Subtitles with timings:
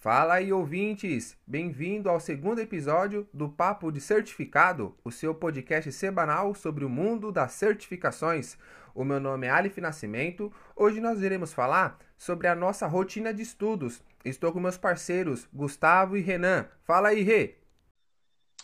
[0.00, 1.36] Fala aí, ouvintes!
[1.46, 7.30] Bem-vindo ao segundo episódio do Papo de Certificado, o seu podcast semanal sobre o mundo
[7.30, 8.56] das certificações.
[8.94, 10.50] O meu nome é Alif Nascimento.
[10.74, 14.02] Hoje nós iremos falar sobre a nossa rotina de estudos.
[14.24, 16.64] Estou com meus parceiros Gustavo e Renan.
[16.82, 17.56] Fala aí, Rê!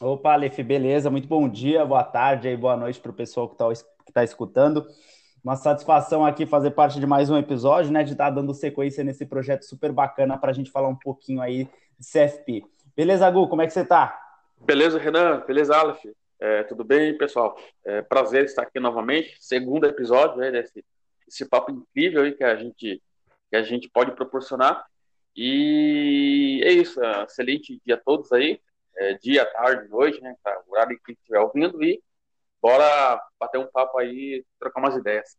[0.00, 1.10] Opa, Alif, beleza?
[1.10, 4.86] Muito bom dia, boa tarde e boa noite para o pessoal que está tá escutando.
[5.46, 8.02] Uma satisfação aqui fazer parte de mais um episódio, né?
[8.02, 11.40] De estar tá dando sequência nesse projeto super bacana para a gente falar um pouquinho
[11.40, 12.64] aí de CFP.
[12.96, 13.46] Beleza, Gu?
[13.46, 14.20] Como é que você está?
[14.62, 15.44] Beleza, Renan.
[15.46, 16.04] Beleza, Aleph.
[16.40, 17.56] É, tudo bem, pessoal?
[17.84, 19.36] É, prazer estar aqui novamente.
[19.38, 20.84] Segundo episódio né, desse,
[21.24, 23.00] desse papo incrível aí que a gente
[23.48, 24.84] que a gente pode proporcionar.
[25.36, 27.00] E é isso.
[27.22, 28.60] Excelente dia a todos aí.
[28.96, 30.34] É, dia, tarde, noite, né?
[30.42, 31.80] Tá, o horário que estiver ouvindo.
[31.84, 32.02] E
[32.66, 35.38] bora bater um papo aí, trocar umas ideias.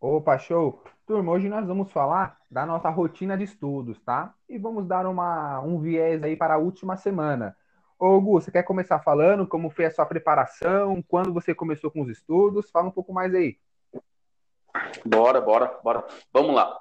[0.00, 0.80] Opa, show!
[1.04, 4.32] Turma, hoje nós vamos falar da nossa rotina de estudos, tá?
[4.48, 7.56] E vamos dar uma, um viés aí para a última semana.
[7.98, 12.02] Ô, Gu, você quer começar falando como foi a sua preparação, quando você começou com
[12.02, 12.70] os estudos?
[12.70, 13.58] Fala um pouco mais aí.
[15.04, 16.06] Bora, bora, bora.
[16.32, 16.78] Vamos lá.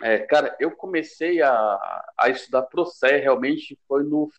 [0.00, 4.30] É, cara, eu comecei a, a estudar ProCé realmente foi no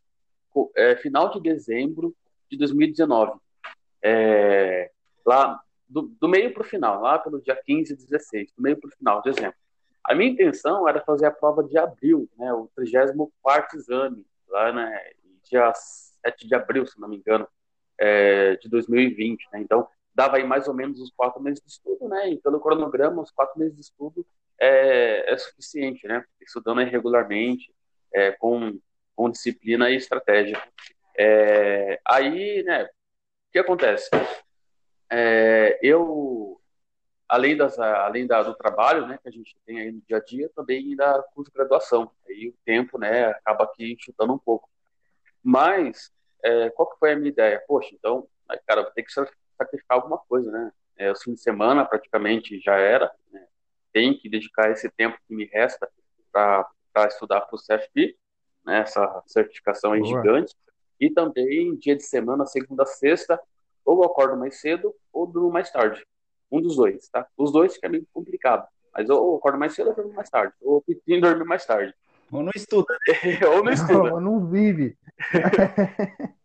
[0.78, 2.16] é, final de dezembro
[2.50, 3.40] de 2019.
[4.02, 4.92] É,
[5.26, 8.78] lá do, do meio para o final, lá pelo dia 15 e 16, do meio
[8.80, 9.58] para o final, de dezembro.
[10.04, 15.12] A minha intenção era fazer a prova de abril, né, o 34 exame, lá, né,
[15.44, 17.48] dia 7 de abril, se não me engano,
[17.98, 19.48] é, de 2020.
[19.52, 22.60] Né, então, dava aí mais ou menos os quatro meses de estudo, né, e pelo
[22.60, 24.26] cronograma, os quatro meses de estudo
[24.60, 27.74] é, é suficiente, né, estudando regularmente,
[28.14, 28.80] é, com,
[29.16, 30.62] com disciplina e estratégia.
[31.22, 34.10] É, aí, né, o que acontece?
[35.12, 36.62] É, eu,
[37.28, 40.22] além, das, além da, do trabalho, né, que a gente tem aí no dia a
[40.22, 42.10] dia, também ainda curso graduação.
[42.26, 44.70] Aí o tempo, né, acaba aqui chutando um pouco.
[45.44, 46.10] Mas,
[46.42, 47.62] é, qual que foi a minha ideia?
[47.68, 48.26] Poxa, então,
[48.66, 50.72] cara, vou ter que sacrificar alguma coisa, né?
[50.96, 53.46] É, o fim de semana praticamente já era, né?
[53.92, 55.90] tem que dedicar esse tempo que me resta
[56.32, 58.18] para estudar para o CFP,
[58.66, 58.80] né?
[58.80, 60.56] essa certificação é gigante.
[61.00, 63.40] E também dia de semana, segunda sexta,
[63.86, 66.04] ou eu acordo mais cedo ou durmo mais tarde.
[66.52, 67.28] Um dos dois, tá?
[67.38, 68.68] Os dois fica meio complicado.
[68.94, 70.54] Mas ou eu acordo mais cedo ou durmo mais tarde.
[70.62, 71.94] Ou eu dormir mais tarde.
[72.32, 72.98] Ou não estuda.
[73.52, 74.14] ou não estuda.
[74.14, 74.98] Ou não vive.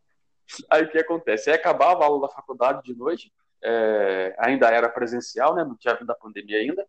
[0.71, 1.51] Aí o que acontece?
[1.51, 3.33] Aí acabava a aula da faculdade de noite,
[3.63, 5.65] é, ainda era presencial, né?
[5.65, 6.87] Não tinha vindo a pandemia ainda.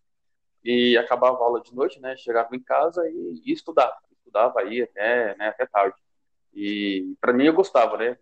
[0.64, 2.18] E acabava a aula de noite, né?
[2.18, 3.96] Chegava em casa e, e estudava.
[4.18, 5.96] Estudava aí até, né, até tarde.
[6.56, 8.18] E para mim eu gostava, né?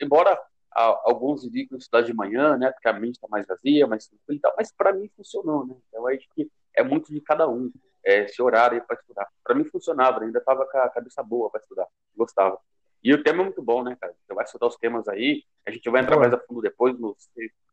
[0.00, 0.40] Embora
[0.72, 2.70] alguns indicam estudar de manhã, né?
[2.70, 5.74] Porque a mente está mais vazia, mais tranquila e tal, mas para mim funcionou, né?
[5.88, 7.72] Então acho que é muito de cada um
[8.04, 9.28] é, esse horário para estudar.
[9.42, 11.86] Para mim funcionava, ainda estava com a cabeça boa para estudar,
[12.16, 12.58] gostava.
[13.02, 14.14] E o tema é muito bom, né, cara?
[14.26, 17.28] Você vai estudar os temas aí, a gente vai entrar mais a fundo depois nos,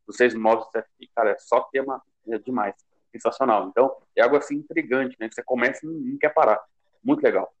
[0.06, 0.68] nos seis módulos
[1.14, 2.74] cara, é só tema é demais,
[3.10, 3.68] sensacional.
[3.68, 5.28] Então, é algo assim intrigante, né?
[5.30, 6.60] Você começa e não, não quer parar.
[7.02, 7.52] Muito legal.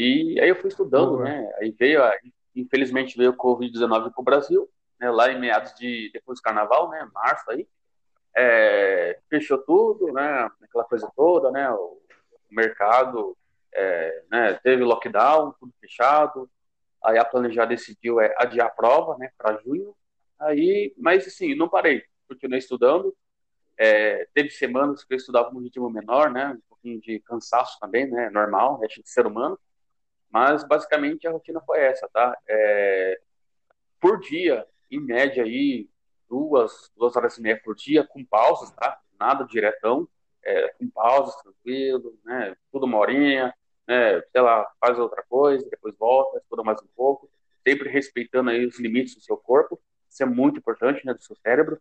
[0.00, 1.24] E aí eu fui estudando, uhum.
[1.24, 1.52] né?
[1.60, 2.16] Aí veio, a,
[2.56, 4.66] infelizmente veio o Covid-19 para o Brasil,
[4.98, 5.10] né?
[5.10, 7.06] Lá em meados de, depois do carnaval, né?
[7.12, 7.68] Março aí.
[8.34, 10.50] É, fechou tudo, né?
[10.62, 11.70] Aquela coisa toda, né?
[11.70, 12.00] O,
[12.50, 13.36] mercado,
[13.74, 14.54] é, né?
[14.54, 16.50] Teve lockdown, tudo fechado.
[17.04, 19.30] Aí a Planejar decidiu é, adiar a prova, né?
[19.36, 19.94] Para junho.
[20.38, 22.02] Aí, mas assim, não parei.
[22.26, 23.14] Continuei estudando.
[23.78, 26.56] É, teve semanas que eu estudava num ritmo menor, né?
[26.56, 28.30] Um pouquinho de cansaço também, né?
[28.30, 29.58] Normal, é de ser humano.
[30.30, 32.36] Mas basicamente a rotina foi essa, tá?
[32.48, 33.20] É,
[34.00, 35.88] por dia, em média aí,
[36.28, 39.00] duas, duas horas e meia por dia, com pausas, tá?
[39.18, 40.08] Nada diretão,
[40.42, 42.56] é, com pausas, tranquilo, né?
[42.72, 43.52] Tudo uma horinha,
[43.86, 44.20] né?
[44.32, 47.30] Sei lá, faz outra coisa, depois volta, estuda mais um pouco,
[47.66, 51.12] sempre respeitando aí os limites do seu corpo, isso é muito importante, né?
[51.12, 51.80] Do seu cérebro.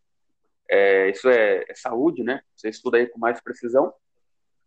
[0.67, 2.41] É, isso é, é saúde, né?
[2.55, 3.93] Você estuda aí com mais precisão.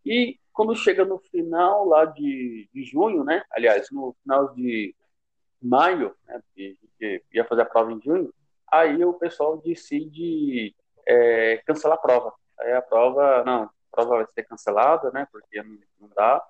[0.05, 3.43] E quando chega no final lá de, de junho, né?
[3.51, 4.95] Aliás, no final de
[5.61, 6.41] maio, né?
[6.53, 8.33] Que, que ia fazer a prova em junho,
[8.71, 10.75] aí o pessoal decide
[11.07, 12.33] é, cancelar a prova.
[12.59, 15.27] Aí a prova, não, a prova vai ser cancelada, né?
[15.31, 16.45] Porque não, não dá.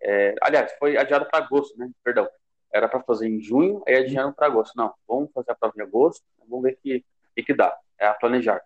[0.00, 1.90] É, aliás, foi adiada para agosto, né?
[2.02, 2.28] Perdão.
[2.72, 4.74] Era para fazer em junho, aí adiaram para agosto.
[4.76, 7.04] Não, vamos fazer a prova em agosto, vamos ver o que,
[7.42, 7.76] que dá.
[7.98, 8.62] É a planejar.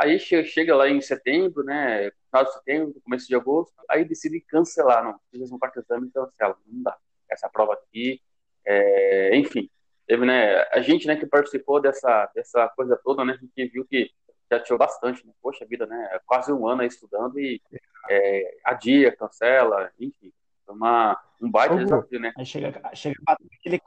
[0.00, 2.10] Aí chega lá em setembro, né?
[2.30, 6.10] Final de setembro, começo de agosto, aí decide cancelar, não, fiz um quarto exame e
[6.10, 6.96] cancela, não dá.
[7.28, 8.18] Essa prova aqui,
[8.64, 9.68] é, enfim,
[10.06, 13.84] teve, né, a gente, né, que participou dessa, dessa coisa toda, né, a gente viu
[13.84, 14.10] que
[14.50, 17.60] já tirou bastante, né, poxa vida, né, quase um ano aí estudando e
[18.08, 20.32] é, adia, cancela, enfim,
[20.64, 22.32] Foi uma, um baita desafio, né?
[22.38, 23.82] Aí chega, chega aquele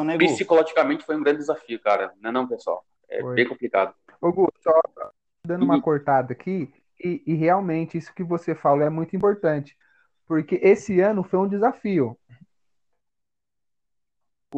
[0.00, 2.12] né, Psicologicamente foi um grande desafio, cara.
[2.20, 2.84] Não é não, pessoal?
[3.08, 3.34] É foi.
[3.34, 3.94] bem complicado.
[4.20, 4.72] Ô, Gu, só
[5.46, 5.82] dando uma e...
[5.82, 6.72] cortada aqui,
[7.02, 9.76] e, e realmente isso que você falou é muito importante,
[10.26, 12.18] porque esse ano foi um desafio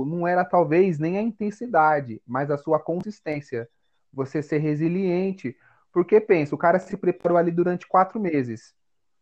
[0.05, 3.69] não era talvez nem a intensidade, mas a sua consistência.
[4.13, 5.57] Você ser resiliente.
[5.93, 8.75] Porque pensa, o cara se preparou ali durante quatro meses.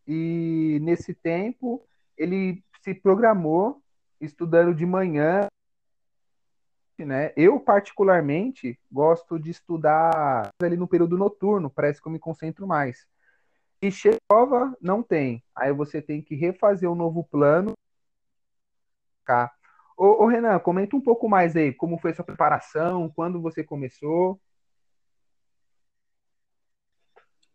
[0.07, 1.83] E nesse tempo,
[2.17, 3.83] ele se programou
[4.21, 5.47] estudando de manhã.
[6.99, 7.33] Né?
[7.37, 13.07] Eu, particularmente, gosto de estudar ali no período noturno, parece que eu me concentro mais.
[13.83, 13.91] E
[14.27, 15.45] prova não tem.
[15.55, 17.75] Aí você tem que refazer um novo plano.
[19.27, 19.53] Tá?
[19.97, 24.41] Ô, ô, Renan, comenta um pouco mais aí, como foi sua preparação, quando você começou.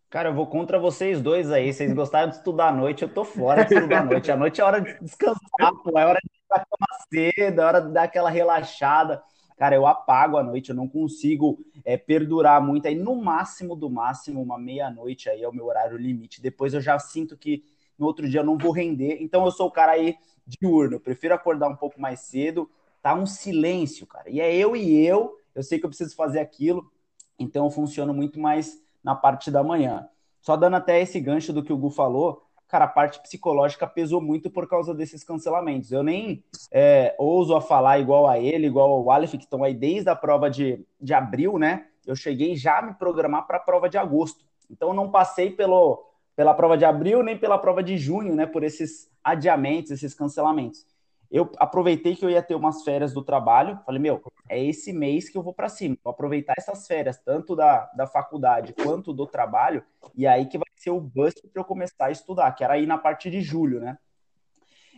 [0.10, 1.74] Cara, eu vou contra vocês dois aí.
[1.74, 4.32] Vocês gostaram de estudar à noite, eu tô fora de estudar à noite.
[4.32, 5.98] A noite é hora de descansar, pô.
[5.98, 9.24] É hora de pra cama cedo, é hora de dar aquela relaxada.
[9.58, 12.88] Cara, eu apago a noite, eu não consigo é, perdurar muito.
[12.88, 16.42] Aí, no máximo do máximo, uma meia-noite aí é o meu horário limite.
[16.42, 17.64] Depois eu já sinto que
[17.98, 19.18] no outro dia eu não vou render.
[19.22, 20.96] Então eu sou o cara aí diurno.
[20.96, 22.70] Eu prefiro acordar um pouco mais cedo.
[23.02, 24.30] Tá um silêncio, cara.
[24.30, 25.38] E é eu e eu.
[25.54, 26.92] Eu sei que eu preciso fazer aquilo.
[27.38, 30.08] Então eu funciono muito mais na parte da manhã.
[30.42, 34.22] Só dando até esse gancho do que o Gu falou, cara, a parte psicológica pesou
[34.22, 35.92] muito por causa desses cancelamentos.
[35.92, 36.42] Eu nem
[36.72, 40.16] é, ouso a falar igual a ele, igual ao Aleph, que estão aí desde a
[40.16, 41.88] prova de, de abril, né?
[42.08, 44.46] Eu cheguei já a me programar para a prova de agosto.
[44.70, 46.02] Então não passei pelo,
[46.34, 48.46] pela prova de abril nem pela prova de junho, né?
[48.46, 50.86] Por esses adiamentos, esses cancelamentos
[51.32, 55.30] eu aproveitei que eu ia ter umas férias do trabalho, falei, meu, é esse mês
[55.30, 59.26] que eu vou para cima, vou aproveitar essas férias, tanto da, da faculdade quanto do
[59.26, 59.84] trabalho,
[60.16, 62.86] e aí que vai ser o bust para eu começar a estudar, que era aí
[62.86, 63.98] na parte de julho, né?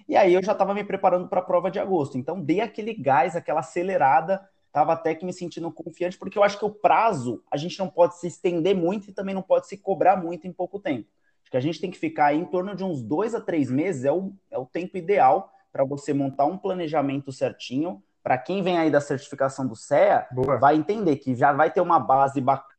[0.08, 2.94] E aí eu já estava me preparando para a prova de agosto, então dei aquele
[2.94, 7.44] gás, aquela acelerada, estava até que me sentindo confiante, porque eu acho que o prazo
[7.52, 10.52] a gente não pode se estender muito e também não pode se cobrar muito em
[10.52, 11.08] pouco tempo.
[11.44, 14.04] Acho que a gente tem que ficar em torno de uns dois a três meses,
[14.04, 18.04] é o, é o tempo ideal para você montar um planejamento certinho.
[18.24, 20.58] Para quem vem aí da certificação do CEA, Boa.
[20.58, 22.74] vai entender que já vai ter uma base bacana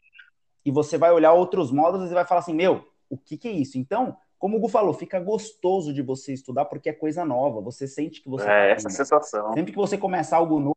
[0.64, 3.52] e você vai olhar outros módulos e vai falar assim: meu, o que, que é
[3.52, 3.76] isso?
[3.76, 7.60] Então, como o Gu falou, fica gostoso de você estudar porque é coisa nova.
[7.60, 8.44] Você sente que você.
[8.44, 9.52] É, tá essa sensação.
[9.52, 10.76] Sempre que você começa algo novo,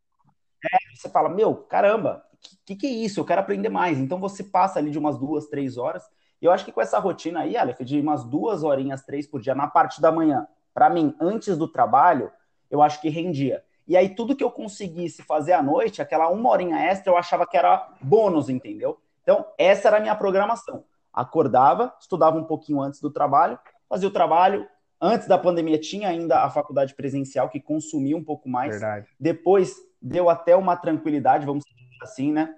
[0.63, 3.21] é, você fala: meu, caramba, o que, que, que é isso?
[3.21, 3.97] Eu quero aprender mais.
[3.97, 6.03] Então você passa ali de umas duas, três horas.
[6.41, 9.41] E eu acho que com essa rotina aí, Aleph, de umas duas horinhas, três por
[9.41, 12.31] dia, na parte da manhã, para mim, antes do trabalho,
[12.69, 13.63] eu acho que rendia.
[13.87, 17.47] E aí, tudo que eu conseguisse fazer à noite, aquela uma horinha extra, eu achava
[17.47, 18.99] que era bônus, entendeu?
[19.23, 20.83] Então, essa era a minha programação.
[21.13, 23.57] Acordava, estudava um pouquinho antes do trabalho,
[23.89, 24.67] fazia o trabalho.
[24.99, 28.71] Antes da pandemia, tinha ainda a faculdade presencial, que consumia um pouco mais.
[28.71, 29.07] Verdade.
[29.19, 32.55] Depois, deu até uma tranquilidade, vamos dizer assim, né?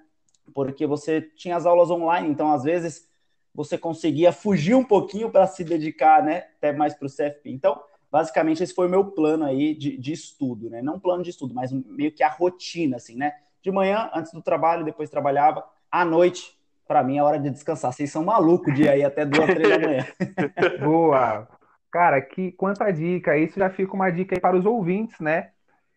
[0.53, 3.07] Porque você tinha as aulas online, então, às vezes,
[3.53, 6.47] você conseguia fugir um pouquinho para se dedicar, né?
[6.57, 7.51] Até mais para o CFP.
[7.51, 7.79] Então,
[8.11, 10.81] basicamente esse foi o meu plano aí de, de estudo, né?
[10.81, 13.33] Não um plano de estudo, mas meio que a rotina, assim, né?
[13.61, 15.63] De manhã, antes do trabalho, depois trabalhava.
[15.91, 16.57] À noite,
[16.87, 17.93] para mim, é hora de descansar.
[17.93, 20.05] Vocês são malucos de aí até duas, três da manhã.
[20.83, 21.47] Boa!
[21.91, 23.37] Cara, que quanta dica!
[23.37, 25.51] Isso já fica uma dica aí para os ouvintes, né?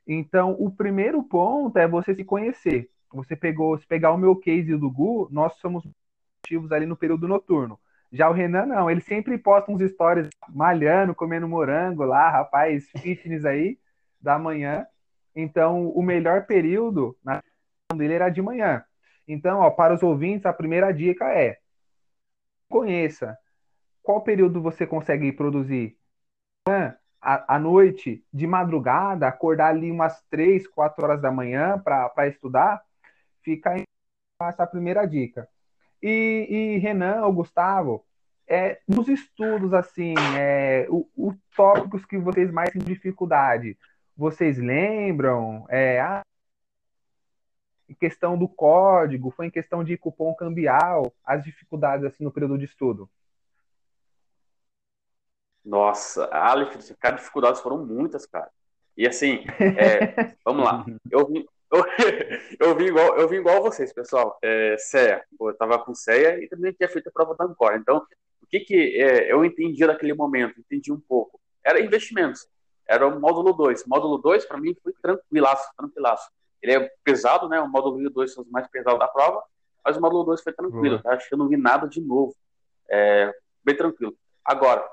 [0.06, 2.90] Então, o primeiro ponto é você se conhecer.
[3.12, 5.84] Você pegou, se pegar o meu case do Gu, nós somos
[6.44, 7.78] ativos ali no período noturno.
[8.12, 13.44] Já o Renan, não, ele sempre posta uns stories malhando, comendo morango lá, rapaz, fitness
[13.46, 13.78] aí,
[14.20, 14.86] da manhã.
[15.34, 17.42] Então, o melhor período na
[17.94, 18.84] dele era de manhã.
[19.26, 21.58] Então, ó, para os ouvintes, a primeira dica é:
[22.68, 23.38] conheça
[24.02, 25.96] qual período você consegue produzir.
[27.20, 32.82] À noite, de madrugada, acordar ali umas 3, 4 horas da manhã para estudar,
[33.42, 33.74] fica
[34.40, 35.48] essa primeira dica.
[36.02, 38.04] E, e Renan ou Gustavo,
[38.46, 43.78] é, nos estudos, assim, é, os tópicos que vocês mais têm dificuldade,
[44.16, 45.64] vocês lembram?
[45.68, 46.22] É, ah,
[47.88, 52.58] em questão do código, foi em questão de cupom cambial, as dificuldades assim no período
[52.58, 53.08] de estudo?
[55.64, 58.50] Nossa, Alex, cara, dificuldades foram muitas, cara.
[58.96, 59.44] E assim,
[59.78, 60.84] é, vamos lá.
[61.10, 61.84] Eu vi, eu,
[62.68, 64.38] eu, vi igual, eu vi igual vocês, pessoal.
[64.42, 65.24] É, CEA.
[65.40, 67.76] eu tava com CEA e também tinha feito a prova da Ancora.
[67.76, 68.06] Então,
[68.42, 70.60] o que, que é, eu entendi naquele momento?
[70.60, 71.40] Entendi um pouco.
[71.64, 72.46] Era investimentos.
[72.86, 73.82] Era o módulo 2.
[73.82, 76.30] O módulo 2, para mim, foi tranquilaço, tranquilaço.
[76.60, 77.60] Ele é pesado, né?
[77.60, 79.42] O módulo 1 e o 2 são os mais pesados da prova,
[79.84, 81.02] mas o módulo 2 foi tranquilo.
[81.02, 81.14] Tá?
[81.14, 82.34] Acho que eu não vi nada de novo.
[82.90, 83.32] É,
[83.64, 84.14] bem tranquilo.
[84.44, 84.86] Agora,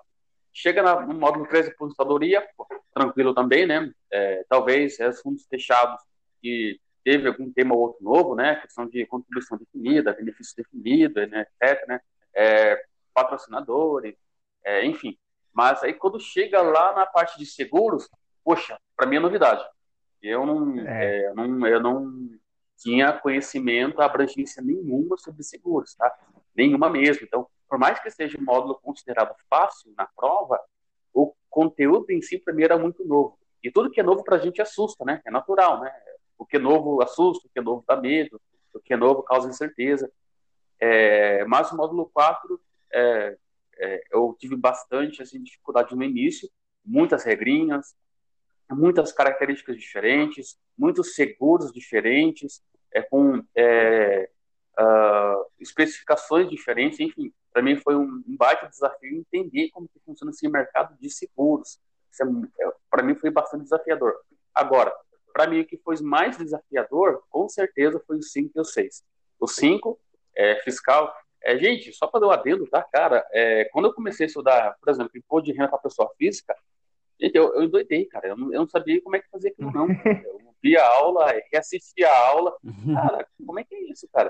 [0.53, 2.47] chega no módulo 3 de aposentadoria,
[2.93, 3.91] tranquilo também, né?
[4.11, 6.01] É, talvez é, os fundos fechados
[6.41, 8.55] que teve algum tema ou outro novo, né?
[8.55, 11.45] Questão de contribuição definida, benefício definido, né?
[11.61, 11.87] etc.
[11.87, 11.99] Né?
[12.33, 14.15] É, patrocinadores,
[14.63, 15.17] é, enfim.
[15.53, 18.09] Mas aí quando chega lá na parte de seguros,
[18.43, 19.63] poxa, para mim é novidade.
[20.21, 21.25] Eu não, é.
[21.25, 22.29] É, não, eu não
[22.77, 26.13] tinha conhecimento, abrangência nenhuma sobre seguros, tá?
[26.55, 27.25] Nenhuma mesmo.
[27.25, 30.59] Então, por mais que seja um módulo considerado fácil na prova,
[31.13, 33.37] o conteúdo em si, primeiro, é muito novo.
[33.63, 35.21] E tudo que é novo para a gente assusta, né?
[35.25, 35.91] É natural, né?
[36.39, 38.41] O que é novo assusta, o que é novo dá medo,
[38.73, 40.11] o que é novo causa incerteza.
[40.79, 42.59] É, mas o módulo 4,
[42.91, 43.37] é,
[43.77, 46.49] é, eu tive bastante assim, dificuldade no início,
[46.83, 47.93] muitas regrinhas,
[48.71, 54.29] muitas características diferentes, muitos seguros diferentes, é, com é,
[54.79, 60.31] uh, especificações diferentes, enfim, para mim foi um, um baita desafio entender como que funciona
[60.31, 61.79] esse mercado de seguros.
[62.19, 64.15] É, é, para mim foi bastante desafiador.
[64.53, 64.93] Agora,
[65.33, 69.03] para mim o que foi mais desafiador, com certeza, foi o 5 e o 6.
[69.39, 69.99] O 5
[70.35, 71.13] é fiscal.
[71.41, 73.25] É, gente, só para dar um adendo, tá, cara?
[73.31, 76.55] É, quando eu comecei a estudar, por exemplo, imposto de renda para pessoa física,
[77.19, 78.29] gente, eu, eu endoidei, cara.
[78.29, 79.87] Eu não, eu não sabia como é que fazia aquilo, não.
[80.25, 82.53] Eu via a aula, reassistia a aula.
[82.93, 84.29] Cara, como é que é isso, cara?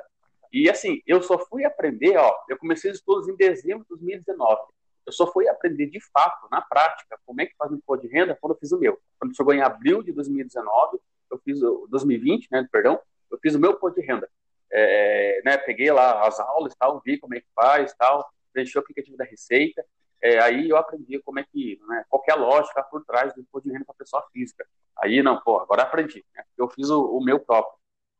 [0.51, 4.61] E assim, eu só fui aprender, ó, eu comecei os estudos em dezembro de 2019.
[5.05, 8.13] Eu só fui aprender de fato, na prática, como é que faz um imposto de
[8.13, 8.99] renda quando eu fiz o meu.
[9.19, 10.99] Quando chegou em abril de 2019,
[11.31, 12.99] eu fiz o 2020, né, perdão,
[13.31, 14.29] eu fiz o meu imposto de renda.
[14.71, 18.81] É, né, peguei lá as aulas, tal, vi como é que faz, tal, preenchi o
[18.81, 19.83] aplicativo da Receita,
[20.21, 23.41] é, aí eu aprendi como é que, né, qual é a lógica por trás do
[23.41, 24.67] imposto de renda para pessoa física.
[24.97, 26.25] Aí, não, pô, agora aprendi.
[26.35, 26.43] Né?
[26.57, 27.77] Eu fiz o, o meu próprio.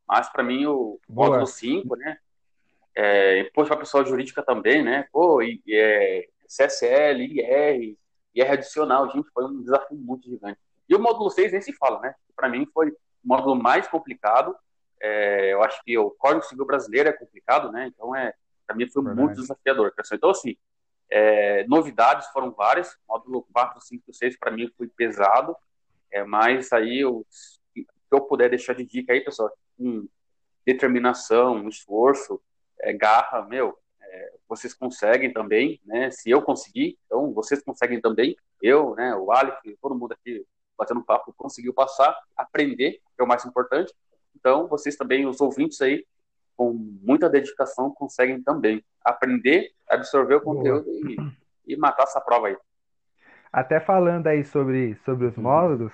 [0.08, 2.18] Mas, para mim, o módulo 5, né?
[2.96, 5.08] É, imposto para pessoa jurídica também, né?
[5.12, 7.98] Pô, e, é, CSL, IR,
[8.34, 10.60] IR adicional, gente, foi um desafio muito gigante.
[10.88, 12.16] E o módulo 6 nem se fala, né?
[12.36, 14.56] Para mim foi o módulo mais complicado.
[15.00, 17.88] É, eu acho que o Código Civil Brasileiro é complicado, né?
[17.94, 18.34] Então, é,
[18.66, 19.28] para mim foi Verdade.
[19.28, 19.94] muito desafiador.
[20.12, 20.58] Então, assim,
[21.10, 22.98] é, novidades foram várias.
[23.08, 25.56] Módulo 4, 5 6 para mim foi pesado.
[26.12, 27.60] É, mas aí, eu, se
[28.12, 30.08] eu puder deixar de dica aí, pessoal, com
[30.66, 32.42] determinação, esforço,
[32.80, 33.78] é, garra, meu,
[34.50, 36.10] vocês conseguem também, né?
[36.10, 38.36] Se eu conseguir, então vocês conseguem também.
[38.62, 40.44] Eu, né, o Aleph, todo mundo aqui
[40.76, 43.94] batendo papo, conseguiu passar, aprender, que é o mais importante.
[44.36, 46.06] Então, vocês também, os ouvintes aí,
[46.56, 51.18] com muita dedicação, conseguem também aprender, absorver o conteúdo e,
[51.68, 52.58] e matar essa prova aí.
[53.52, 55.44] Até falando aí sobre, sobre os uhum.
[55.44, 55.94] módulos,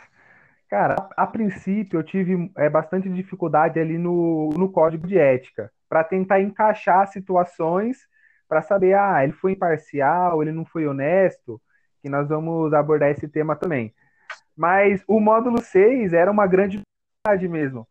[0.70, 5.72] cara, a, a, princípio eu tive é, bastante dificuldade ali no, no código de ética,
[5.90, 8.08] para tentar encaixar situações
[8.48, 11.62] para saber, ah, ele foi imparcial, ele não foi honesto,
[12.02, 13.94] que nós vamos abordar esse tema também.
[14.56, 17.88] Mas o módulo 6 era uma grande dificuldade mesmo.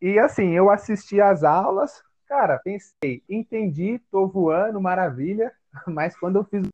[0.00, 5.52] E assim, eu assisti às aulas, cara, pensei, entendi, tô voando, maravilha,
[5.86, 6.68] mas quando eu fiz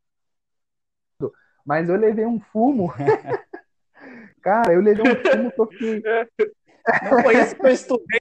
[1.64, 2.92] mas eu levei um fumo.
[4.42, 6.52] Cara, eu levei um fumo que eu fiquei.
[7.04, 8.20] Não foi isso que eu estudei.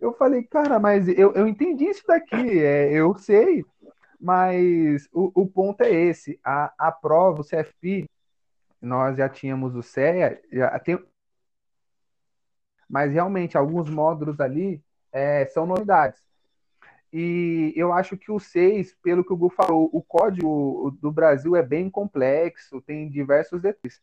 [0.00, 3.64] Eu falei, cara, mas eu, eu entendi isso daqui, é, eu sei,
[4.22, 8.08] mas o, o ponto é esse: a, a prova, o CFP,
[8.80, 10.98] nós já tínhamos o CEA, já tem,
[12.88, 16.20] mas realmente alguns módulos ali é, são novidades.
[17.12, 21.56] E eu acho que o 6, pelo que o Gu falou, o código do Brasil
[21.56, 24.00] é bem complexo, tem diversos detalhes.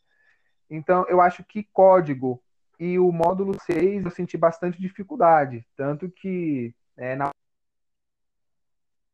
[0.69, 2.41] Então, eu acho que código
[2.79, 7.31] e o módulo 6 eu senti bastante dificuldade, tanto que é, na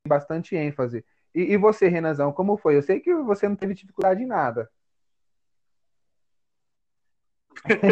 [0.07, 1.03] bastante ênfase.
[1.33, 2.77] E, e, você, Renanzão, como foi?
[2.77, 4.69] Eu sei que você não teve dificuldade em nada.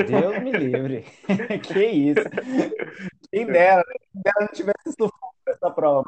[0.08, 1.05] Deus me livre.
[1.63, 2.24] que isso.
[3.32, 3.96] Quem dera, né?
[4.12, 6.03] Quem dera não tivesse sufoco essa prova.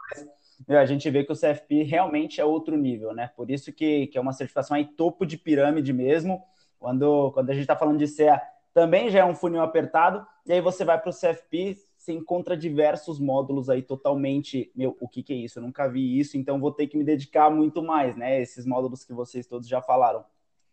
[0.68, 3.30] Mas a gente vê que o CFP realmente é outro nível, né?
[3.36, 6.42] Por isso que, que é uma certificação aí topo de pirâmide mesmo.
[6.80, 8.42] Quando, quando a gente está falando de CEA,
[8.74, 10.26] também já é um funil apertado.
[10.46, 14.72] E aí você vai para o CFP, você encontra diversos módulos aí totalmente.
[14.76, 15.58] Meu, o que, que é isso?
[15.58, 18.40] Eu nunca vi isso, então vou ter que me dedicar muito mais, né?
[18.40, 20.24] Esses módulos que vocês todos já falaram.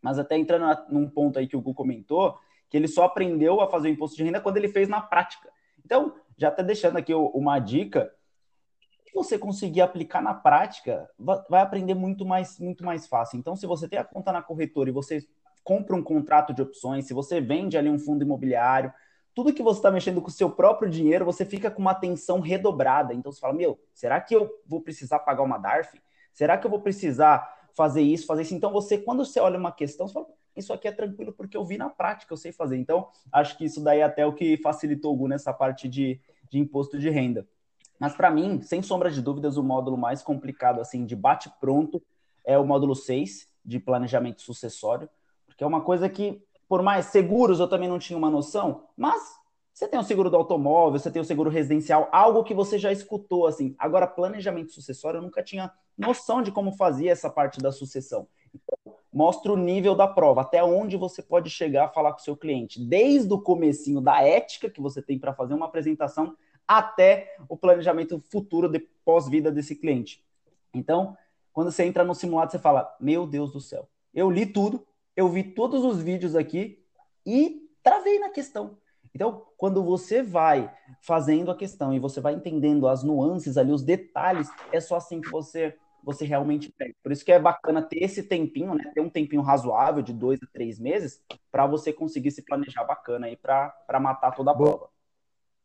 [0.02, 3.70] Mas até entrando num ponto aí que o Gu comentou, que ele só aprendeu a
[3.70, 5.50] fazer o imposto de renda quando ele fez na prática.
[5.82, 8.12] Então, já até deixando aqui uma dica,
[9.06, 13.38] se você conseguir aplicar na prática, vai aprender muito mais, muito mais fácil.
[13.38, 15.26] Então, se você tem a conta na corretora e você
[15.64, 18.92] compra um contrato de opções, se você vende ali um fundo imobiliário,
[19.34, 22.40] tudo que você está mexendo com o seu próprio dinheiro, você fica com uma atenção
[22.40, 23.14] redobrada.
[23.14, 26.00] Então, você fala, meu, será que eu vou precisar pagar uma DARF?
[26.32, 28.54] Será que eu vou precisar fazer isso, fazer isso?
[28.54, 31.64] Então, você, quando você olha uma questão, você fala, isso aqui é tranquilo porque eu
[31.64, 32.76] vi na prática, eu sei fazer.
[32.76, 36.20] Então, acho que isso daí é até o que facilitou o Gu nessa parte de,
[36.50, 37.46] de imposto de renda.
[37.98, 42.02] Mas para mim, sem sombra de dúvidas, o módulo mais complicado, assim, de bate-pronto,
[42.44, 45.08] é o módulo 6, de planejamento sucessório,
[45.46, 46.42] porque é uma coisa que,
[46.72, 49.38] por mais seguros, eu também não tinha uma noção, mas
[49.74, 52.90] você tem o seguro do automóvel, você tem o seguro residencial, algo que você já
[52.90, 53.74] escutou, assim.
[53.78, 58.26] Agora, planejamento sucessório, eu nunca tinha noção de como fazia essa parte da sucessão.
[58.54, 62.22] Então, mostra o nível da prova, até onde você pode chegar a falar com o
[62.22, 66.34] seu cliente, desde o comecinho da ética que você tem para fazer uma apresentação
[66.66, 70.24] até o planejamento futuro de pós-vida desse cliente.
[70.72, 71.14] Então,
[71.52, 75.28] quando você entra no simulado, você fala: Meu Deus do céu, eu li tudo, eu
[75.28, 76.82] vi todos os vídeos aqui
[77.26, 78.78] e travei na questão.
[79.14, 83.82] Então, quando você vai fazendo a questão e você vai entendendo as nuances ali, os
[83.82, 86.94] detalhes, é só assim que você você realmente pega.
[87.00, 88.90] Por isso que é bacana ter esse tempinho, né?
[88.92, 93.26] Ter um tempinho razoável de dois a três meses para você conseguir se planejar bacana
[93.26, 94.88] aí para matar toda a prova.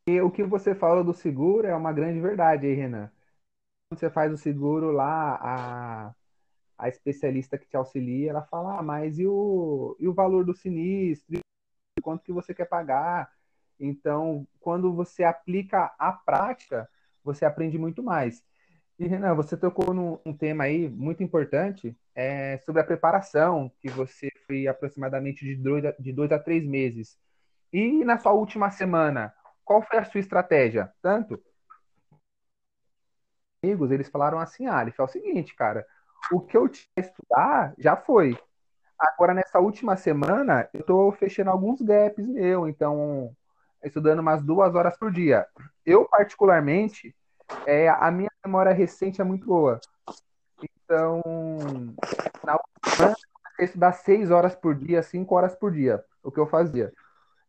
[0.08, 3.12] E o que você fala do seguro é uma grande verdade aí, Renan.
[3.89, 6.16] Quando você faz o seguro lá, a,
[6.77, 10.53] a especialista que te auxilia, ela fala, ah, mas e o, e o valor do
[10.53, 11.39] sinistro?
[12.01, 13.31] Quanto que você quer pagar?
[13.79, 16.89] Então, quando você aplica a prática,
[17.24, 18.43] você aprende muito mais.
[19.00, 23.89] E, Renan, você tocou num um tema aí muito importante é, sobre a preparação, que
[23.89, 27.17] você foi aproximadamente de dois, a, de dois a três meses.
[27.72, 30.91] E na sua última semana, qual foi a sua estratégia?
[31.01, 31.41] Tanto
[33.63, 35.86] amigos, eles falaram assim, ah, é o seguinte, cara,
[36.31, 38.38] o que eu tinha estudar já foi.
[39.00, 43.36] Agora, nessa última semana, eu tô fechando alguns gaps meu, então,
[43.84, 45.46] estudando umas duas horas por dia.
[45.86, 47.15] Eu, particularmente,
[47.65, 49.79] é, a minha memória recente é muito boa.
[50.62, 51.22] Então,
[52.43, 53.15] na última semana,
[53.60, 56.91] eu estudar seis horas por dia, cinco horas por dia, o que eu fazia.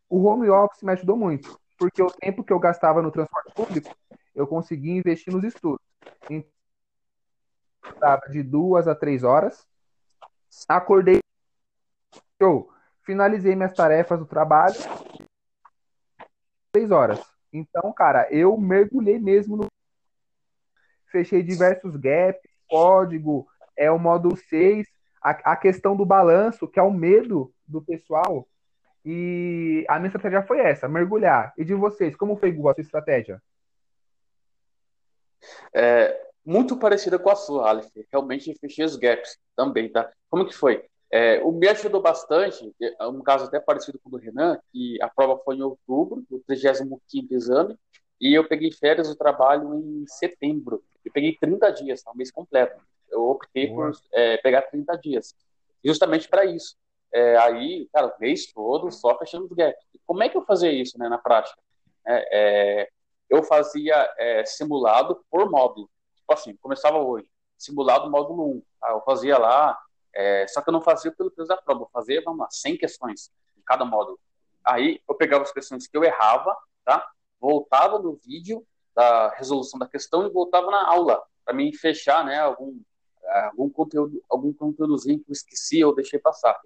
[0.09, 3.95] O home office me ajudou muito porque o tempo que eu gastava no transporte público,
[4.35, 5.81] eu conseguia investir nos estudos.
[6.29, 6.51] Então,
[8.31, 9.67] de duas a três horas,
[10.69, 11.21] acordei,
[12.41, 12.71] show,
[13.03, 14.77] finalizei minhas tarefas do trabalho,
[16.73, 17.21] três horas.
[17.53, 19.67] Então, cara, eu mergulhei mesmo no.
[21.11, 24.87] Fechei diversos gaps, código, é o módulo 6,
[25.23, 28.47] a, a questão do balanço, que é o medo do pessoal
[29.11, 31.55] e a minha estratégia foi essa, mergulhar.
[31.57, 33.43] E de vocês, como foi a sua estratégia?
[35.73, 37.91] É, muito parecida com a sua, Aleph.
[38.11, 40.11] Realmente fechei os gaps também, tá?
[40.31, 40.85] Como que foi?
[41.11, 45.01] É, o me ajudou bastante, é um caso até parecido com o do Renan, que
[45.01, 47.77] a prova foi em outubro, o 35 exame,
[48.21, 50.83] e eu peguei férias do trabalho em setembro.
[51.05, 52.11] Eu peguei 30 dias, tá?
[52.11, 52.83] um mês completo.
[53.11, 53.93] Eu optei Boa.
[53.93, 55.35] por é, pegar 30 dias,
[55.83, 56.77] justamente para isso
[57.13, 59.85] é, aí, cara, o mês todo só fechando os gaps.
[60.07, 61.59] Como é que eu fazia isso né, na prática?
[62.07, 62.89] É, é,
[63.29, 65.89] eu fazia é, simulado por módulo.
[66.29, 68.63] Tipo assim, começava hoje, simulado módulo 1.
[68.79, 68.91] Tá?
[68.91, 69.79] Eu fazia lá,
[70.15, 72.77] é, só que eu não fazia pelo peso da prova, eu fazia, vamos lá, 100
[72.77, 74.21] questões em cada módulo.
[74.63, 77.11] Aí eu pegava as questões que eu errava, tá?
[77.41, 78.63] voltava no vídeo
[78.95, 82.79] da resolução da questão e voltava na aula, para mim fechar né, algum,
[83.47, 86.61] algum conteúdo, algum conteúdozinho que eu esqueci ou deixei passar.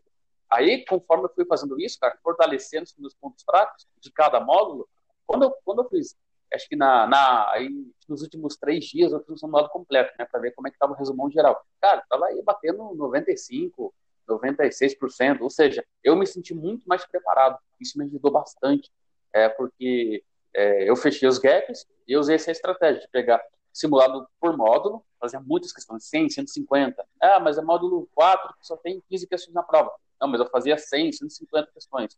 [0.51, 4.89] Aí, conforme eu fui fazendo isso, cara, fortalecendo os meus pontos fracos de cada módulo,
[5.25, 6.17] quando eu, quando eu fiz,
[6.55, 7.69] acho que na, na, aí,
[8.09, 10.77] nos últimos três dias eu fiz um simulado completo, né, para ver como é que
[10.77, 11.61] estava o resumão geral.
[11.81, 13.95] Cara, tava aí batendo 95,
[14.29, 17.59] 96%, ou seja, eu me senti muito mais preparado.
[17.81, 18.91] Isso me ajudou bastante,
[19.33, 20.23] é, porque
[20.55, 25.41] é, eu fechei os gaps e usei essa estratégia de pegar simulado por módulo, fazia
[25.41, 27.05] muitas questões, 100, 150.
[27.21, 29.93] Ah, mas é módulo 4 que só tem 15 questões na prova.
[30.21, 32.17] Não, mas eu fazia 100, 150 questões.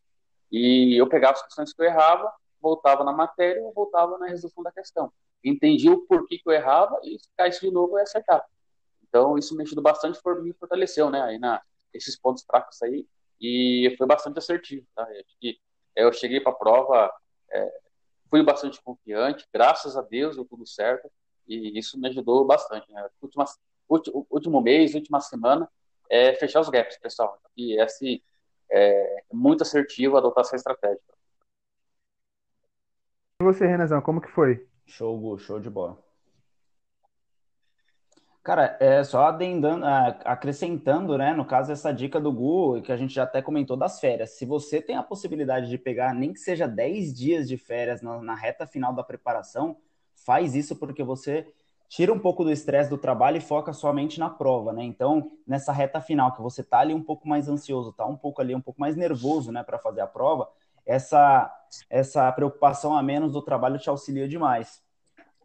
[0.50, 2.30] E eu pegava as questões que eu errava,
[2.64, 5.12] voltava na matéria e voltava na resolução da questão.
[5.44, 8.42] Entendi o porquê que eu errava e se caísse de novo eu ia acertar.
[9.06, 13.06] Então, isso me ajudou bastante, por me fortaleceu, né, aí na, esses pontos fracos aí,
[13.40, 15.06] e foi bastante assertivo, tá?
[15.14, 15.60] Eu, que,
[15.94, 17.12] eu cheguei para a prova,
[17.50, 17.80] é,
[18.30, 21.08] fui bastante confiante, graças a Deus deu tudo certo,
[21.46, 23.06] e isso me ajudou bastante, né?
[23.20, 23.44] Última,
[24.30, 25.70] último mês, última semana,
[26.08, 27.38] é fechar os gaps, pessoal.
[27.56, 28.24] E esse
[28.70, 31.00] é muito assertivo adotar essa estratégia.
[33.44, 34.66] Você, Renazão, como que foi?
[34.86, 36.02] Show, Gu, show de bola.
[38.42, 39.84] Cara, é só adendando,
[40.24, 41.32] acrescentando, né?
[41.32, 44.30] No caso, essa dica do Gu, que a gente já até comentou das férias.
[44.30, 48.20] Se você tem a possibilidade de pegar nem que seja 10 dias de férias na,
[48.22, 49.76] na reta final da preparação,
[50.14, 51.46] faz isso porque você
[51.88, 54.82] tira um pouco do estresse do trabalho e foca somente na prova, né?
[54.82, 58.42] Então, nessa reta final, que você tá ali um pouco mais ansioso, tá um pouco
[58.42, 60.48] ali, um pouco mais nervoso, né, para fazer a prova,
[60.86, 61.50] essa,
[61.88, 64.82] essa preocupação a menos do trabalho te auxilia demais.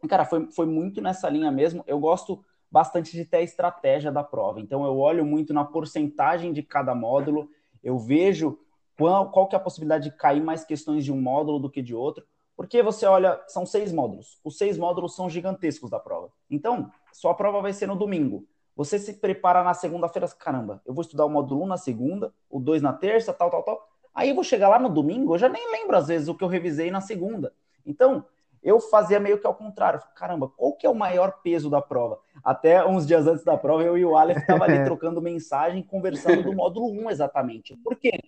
[0.08, 1.84] Cara, foi, foi muito nessa linha mesmo.
[1.86, 4.60] Eu gosto bastante de ter a estratégia da prova.
[4.60, 7.50] Então, eu olho muito na porcentagem de cada módulo,
[7.82, 8.58] eu vejo
[8.96, 11.82] qual, qual que é a possibilidade de cair mais questões de um módulo do que
[11.82, 12.24] de outro,
[12.56, 14.38] porque você olha, são seis módulos.
[14.44, 16.30] Os seis módulos são gigantescos da prova.
[16.50, 18.46] Então, sua prova vai ser no domingo.
[18.76, 22.60] Você se prepara na segunda-feira, caramba, eu vou estudar o módulo 1 na segunda, o
[22.60, 23.89] 2 na terça, tal, tal, tal.
[24.14, 26.44] Aí eu vou chegar lá no domingo, eu já nem lembro às vezes o que
[26.44, 27.52] eu revisei na segunda.
[27.86, 28.24] Então,
[28.62, 30.00] eu fazia meio que ao contrário.
[30.14, 32.20] Caramba, qual que é o maior peso da prova?
[32.44, 36.42] Até uns dias antes da prova, eu e o Aleph estavam ali trocando mensagem, conversando
[36.42, 37.76] do módulo 1 exatamente.
[37.76, 38.20] Por quê?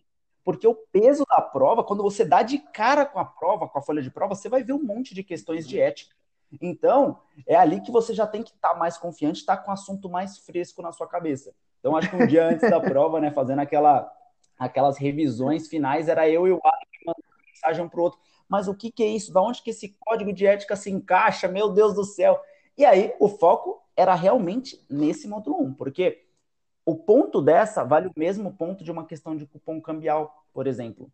[0.44, 3.82] Porque o peso da prova, quando você dá de cara com a prova, com a
[3.82, 6.14] folha de prova, você vai ver um monte de questões de ética.
[6.60, 9.70] Então, é ali que você já tem que estar tá mais confiante, estar tá com
[9.70, 11.54] o assunto mais fresco na sua cabeça.
[11.78, 14.10] Então, acho que um dia antes da prova, né, fazendo aquela,
[14.64, 18.18] aquelas revisões finais, era eu e o Alex mandando mensagem um para o outro.
[18.48, 19.32] Mas o que, que é isso?
[19.32, 21.48] Da onde que esse código de ética se encaixa?
[21.48, 22.40] Meu Deus do céu!
[22.76, 26.24] E aí, o foco era realmente nesse módulo 1, porque
[26.84, 31.10] o ponto dessa vale o mesmo ponto de uma questão de cupom cambial, por exemplo.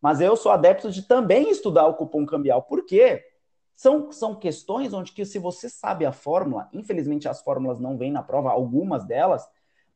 [0.00, 2.62] Mas eu sou adepto de também estudar o cupom cambial.
[2.62, 3.24] Por quê?
[3.74, 8.12] São, são questões onde que se você sabe a fórmula, infelizmente as fórmulas não vêm
[8.12, 9.48] na prova, algumas delas,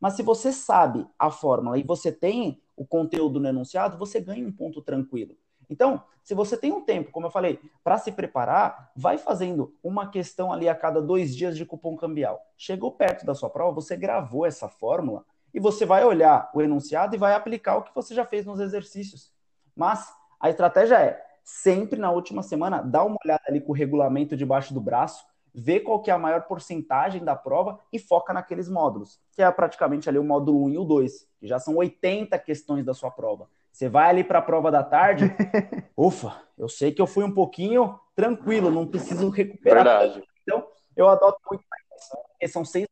[0.04, 4.46] mas se você sabe a fórmula e você tem o conteúdo no enunciado, você ganha
[4.46, 5.34] um ponto tranquilo.
[5.70, 10.10] Então, se você tem um tempo, como eu falei, para se preparar, vai fazendo uma
[10.10, 12.38] questão ali a cada dois dias de cupom cambial.
[12.54, 17.16] Chegou perto da sua prova, você gravou essa fórmula e você vai olhar o enunciado
[17.16, 19.32] e vai aplicar o que você já fez nos exercícios.
[19.74, 20.06] Mas
[20.38, 24.74] a estratégia é sempre na última semana dá uma olhada ali com o regulamento debaixo
[24.74, 29.20] do braço, vê qual que é a maior porcentagem da prova e foca naqueles módulos,
[29.32, 32.84] que é praticamente ali o módulo 1 e o 2, que já são 80 questões
[32.84, 33.48] da sua prova.
[33.70, 35.24] Você vai ali para a prova da tarde,
[35.96, 39.84] ufa, eu sei que eu fui um pouquinho tranquilo, não preciso recuperar.
[39.84, 40.24] Verdade.
[40.42, 42.86] Então, eu adoto muito porque são seis,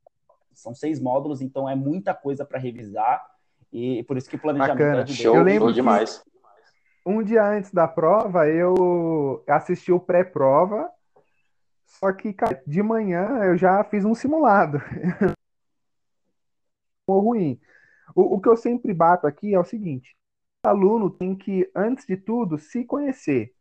[0.55, 3.25] são seis módulos, então é muita coisa para revisar
[3.73, 5.01] e por isso que o planejamento Bacana.
[5.01, 6.23] é de Show, Eu lembro show demais.
[7.05, 10.89] Um dia antes da prova, eu assisti o pré-prova,
[11.93, 14.79] só que cara, de manhã eu já fiz um simulado.
[17.09, 17.61] ruim.
[18.15, 20.17] O, o que eu sempre bato aqui é o seguinte:
[20.65, 23.53] aluno tem que, antes de tudo, se conhecer.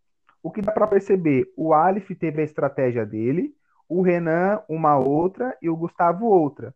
[0.41, 1.51] O que dá para perceber?
[1.55, 3.55] O Aleph teve a estratégia dele,
[3.87, 6.73] o Renan uma outra e o Gustavo outra.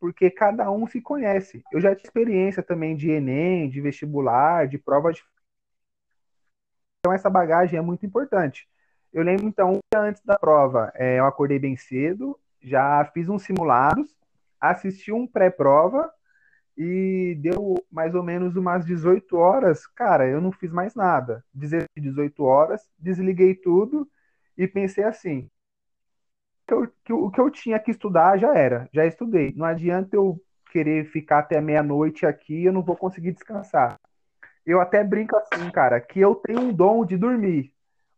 [0.00, 1.62] Porque cada um se conhece.
[1.72, 5.22] Eu já tive experiência também de Enem, de vestibular, de prova de.
[7.00, 8.68] Então, essa bagagem é muito importante.
[9.12, 14.14] Eu lembro, então, antes da prova, é, eu acordei bem cedo, já fiz uns simulados,
[14.60, 16.10] assisti um pré-prova
[16.76, 21.44] e deu mais ou menos umas 18 horas, cara, eu não fiz mais nada.
[21.54, 24.08] 18 horas, desliguei tudo
[24.56, 25.50] e pensei assim:
[26.66, 29.52] que eu, que, o que eu tinha que estudar já era, já estudei.
[29.56, 33.98] Não adianta eu querer ficar até meia-noite aqui, eu não vou conseguir descansar.
[34.64, 37.72] Eu até brinco assim, cara, que eu tenho um dom de dormir.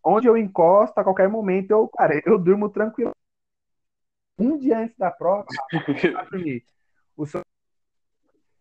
[0.05, 3.13] Onde eu encosto, a qualquer momento, eu, cara, eu durmo tranquilo.
[4.39, 5.47] Um dia antes da prova,
[6.31, 6.65] dormir.
[7.17, 7.25] O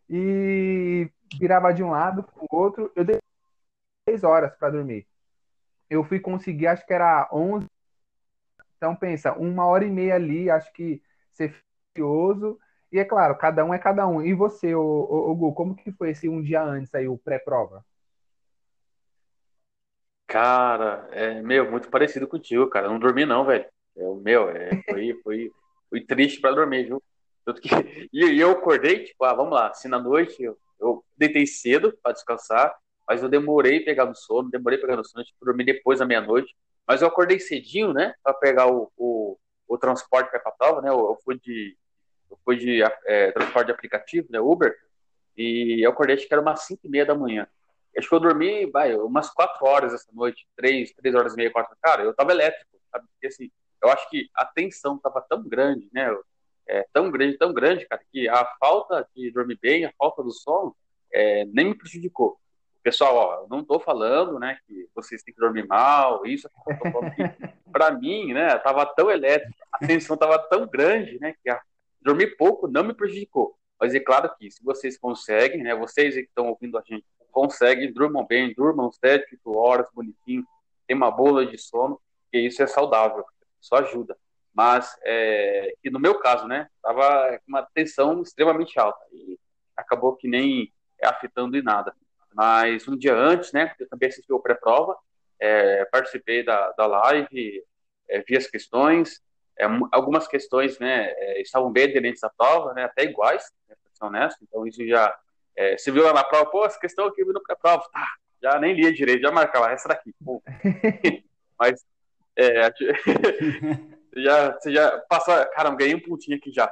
[0.08, 2.92] e virava de um lado para o outro.
[2.96, 3.18] Eu dei
[4.06, 5.08] três horas para dormir.
[5.90, 7.66] Eu fui conseguir, acho que era 11.
[8.78, 11.02] Então, pensa, uma hora e meia ali, acho que
[11.32, 11.56] ser
[11.96, 12.60] curioso.
[12.92, 14.22] E é claro, cada um é cada um.
[14.22, 17.84] E você, o Gu, como que foi esse um dia antes aí, o pré-prova?
[20.34, 22.88] Cara, é, meu, muito parecido contigo, cara.
[22.88, 23.66] Eu não dormi não, velho.
[23.96, 25.52] É, meu, é, foi, foi,
[25.92, 27.04] foi triste para dormir, viu?
[27.46, 27.70] Tanto que,
[28.12, 32.14] e eu acordei, tipo, ah, vamos lá, assim, na noite eu, eu deitei cedo para
[32.14, 32.76] descansar,
[33.08, 36.56] mas eu demorei pegar no sono, demorei pegar no sono, tipo, dormi depois da meia-noite,
[36.88, 40.90] mas eu acordei cedinho, né, para pegar o, o, o transporte para a prova, né,
[40.90, 41.78] eu, eu, fui de,
[42.32, 44.76] eu fui de é, transporte de aplicativo, né, Uber,
[45.38, 47.48] e eu acordei, acho que era umas 5 e meia da manhã.
[47.98, 51.52] Acho que eu dormi, vai, umas 4 horas essa noite, 3, 3 horas e meia,
[51.52, 53.06] 4 Cara, eu tava elétrico, sabe?
[53.14, 53.52] Porque, assim,
[53.82, 56.16] eu acho que a tensão tava tão grande, né?
[56.68, 60.32] É tão grande, tão grande, cara, que a falta de dormir bem, a falta do
[60.32, 60.76] sono,
[61.12, 62.40] é, nem me prejudicou.
[62.82, 66.50] Pessoal, ó, eu não estou falando, né, que vocês têm que dormir mal, isso,
[67.72, 71.62] para mim, né, tava tão elétrico, a tensão tava tão grande, né, que a,
[72.02, 73.58] dormir pouco não me prejudicou.
[73.80, 77.92] Mas é claro que se vocês conseguem, né, vocês que estão ouvindo a gente, conseguem,
[77.92, 80.46] durmam bem, durmam 7, 8 horas, bonitinho,
[80.88, 82.00] tem uma bola de sono,
[82.32, 83.26] que isso é saudável,
[83.62, 84.18] isso ajuda.
[84.54, 89.38] mas é, que no meu caso, né, tava com uma tensão extremamente alta e
[89.76, 90.72] acabou que nem
[91.04, 91.94] afetando em nada.
[92.34, 94.96] Mas um dia antes, né, eu também assisti o pré-prova,
[95.40, 97.64] é, participei da, da live,
[98.10, 99.22] é, vi as questões,
[99.58, 103.94] é, algumas questões, né, é, estavam bem aderentes à prova, né, até iguais, né, para
[103.94, 105.16] ser honesto, então isso já,
[105.56, 108.08] é, se viu lá na prova, pô, essa questão aqui eu vi no pré-prova, tá,
[108.42, 110.14] já nem lia direito, já marcava, essa daqui,
[111.58, 111.86] mas,
[112.36, 112.72] é,
[114.18, 116.72] já, você já passa, caramba, ganhei um pontinho aqui já,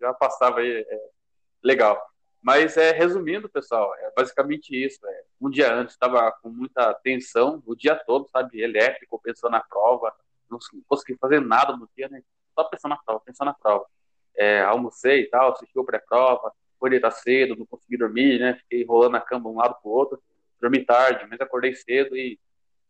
[0.00, 1.00] já passava aí, é,
[1.62, 2.00] legal.
[2.42, 4.98] Mas é resumindo, pessoal, é basicamente isso.
[5.06, 9.60] É, um dia antes estava com muita tensão, o dia todo, sabe, elétrico, pensando na
[9.60, 10.12] prova,
[10.50, 12.20] não consegui fazer nada no dia, né?
[12.54, 13.86] Só pensando na prova, pensando na prova.
[14.36, 18.54] É, almocei e tal, assisti o pré-prova, foi deitar cedo, não consegui dormir, né?
[18.54, 20.20] Fiquei rolando na cama de um lado pro outro,
[20.60, 22.40] dormi tarde, mas acordei cedo e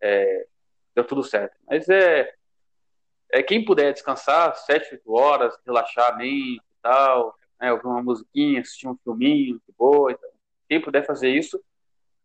[0.00, 0.46] é,
[0.94, 1.54] deu tudo certo.
[1.68, 2.32] Mas é,
[3.30, 8.62] é quem puder descansar, sete, oito horas, relaxar bem e tal, né, ouvir uma musiquinha,
[8.62, 10.10] assistir um filminho de boa.
[10.10, 10.30] Então,
[10.66, 11.62] quem puder fazer isso,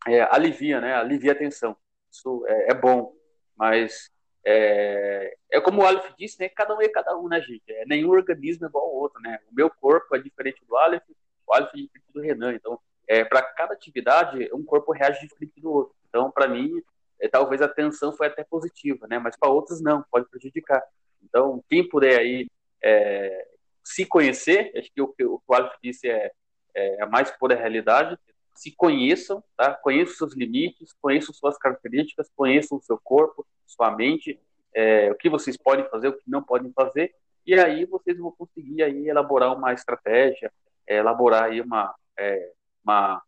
[0.08, 0.96] é, alivia, né?
[0.96, 1.76] Alivia a tensão.
[2.10, 3.14] Isso é, é bom,
[3.58, 4.10] mas
[4.46, 6.48] é, é, como o Aleph disse, né?
[6.48, 7.64] Cada um é cada um, né, gente?
[7.68, 9.38] É, nenhum organismo é igual ao outro, né?
[9.52, 11.04] O meu corpo é diferente do Aleph,
[11.48, 12.54] o Aleph é diferente do Renan.
[12.54, 15.96] Então, é, para cada atividade, um corpo reage diferente do outro.
[16.10, 16.82] Então, para mim,
[17.20, 19.18] é, talvez a tensão foi até positiva, né?
[19.18, 20.84] Mas para outros não, pode prejudicar.
[21.24, 22.48] Então, quem puder aí
[22.84, 23.48] é,
[23.84, 26.32] se conhecer, acho que o que o Aleph disse é,
[26.76, 28.18] é mais pura realidade,
[28.54, 29.74] se conheçam, tá?
[29.74, 34.40] conheçam seus limites, conheçam suas características, conheçam o seu corpo, sua mente,
[34.74, 37.14] é, o que vocês podem fazer, o que não podem fazer,
[37.46, 40.52] e aí vocês vão conseguir aí elaborar uma estratégia,
[40.88, 42.52] é, elaborar aí uma, é,
[42.84, 43.22] uma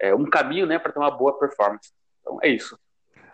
[0.00, 1.92] é, um caminho, né, para ter uma boa performance.
[2.20, 2.78] Então é isso.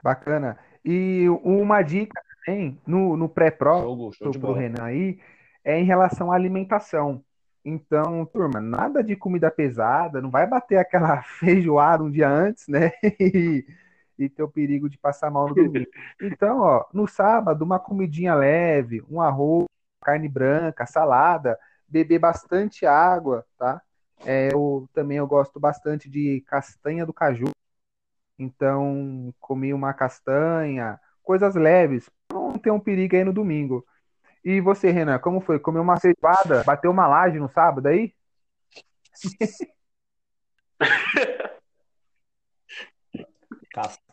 [0.02, 0.58] Bacana.
[0.84, 5.18] E uma dica também no, no pré-prova para o Renan aí
[5.64, 7.22] é em relação à alimentação.
[7.64, 12.92] Então, turma, nada de comida pesada, não vai bater aquela feijoada um dia antes, né?
[13.20, 13.66] E,
[14.18, 15.86] e ter o perigo de passar mal no domingo.
[16.20, 19.66] Então, ó, no sábado, uma comidinha leve, um arroz,
[20.02, 21.56] carne branca, salada,
[21.88, 23.80] beber bastante água, tá?
[24.24, 27.46] É, eu também eu gosto bastante de castanha do caju.
[28.38, 33.84] Então, comi uma castanha, coisas leves, não ter um perigo aí no domingo.
[34.44, 35.58] E você, Renan, como foi?
[35.58, 38.14] Comeu uma cevada, bateu uma laje no sábado aí?
[43.72, 44.08] Castanha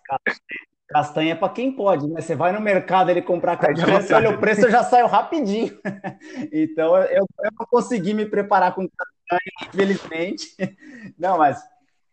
[1.30, 2.22] é para quem pode, né?
[2.22, 5.78] Você vai no mercado ele comprar castanha, você olha o preço, já saiu rapidinho.
[6.52, 10.56] Então eu, eu não consegui me preparar com castanha, infelizmente.
[11.18, 11.64] Não, mas,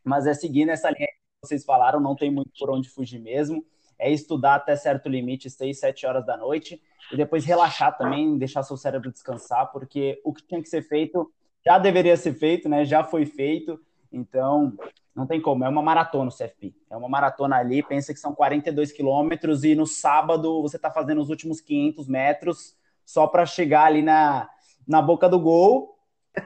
[0.05, 3.65] mas é seguindo essa linha que vocês falaram, não tem muito por onde fugir mesmo.
[3.99, 6.81] É estudar até certo limite, 6, 7 horas da noite
[7.13, 11.31] e depois relaxar também, deixar seu cérebro descansar, porque o que tinha que ser feito
[11.65, 12.85] já deveria ser feito, né?
[12.85, 13.79] Já foi feito.
[14.13, 14.77] Então,
[15.15, 15.65] não tem como.
[15.65, 16.75] É uma maratona o CFP.
[16.91, 17.83] É uma maratona ali.
[17.83, 22.77] Pensa que são 42 quilômetros e no sábado você está fazendo os últimos 500 metros
[23.05, 24.49] só para chegar ali na,
[24.87, 25.99] na boca do gol.